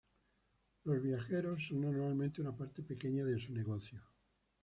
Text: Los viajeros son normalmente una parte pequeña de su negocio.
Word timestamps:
Los 0.85 0.99
viajeros 1.03 1.67
son 1.67 1.81
normalmente 1.81 2.41
una 2.41 2.57
parte 2.57 2.81
pequeña 2.81 3.23
de 3.23 3.37
su 3.37 3.53
negocio. 3.53 4.01